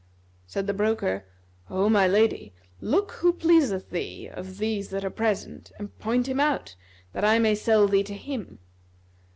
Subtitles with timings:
[0.47, 1.25] '"Said the broker,
[1.69, 6.39] "O my lady, look who pleaseth thee of these that are present, and point him
[6.39, 6.75] out,
[7.13, 8.57] that I may sell thee to him."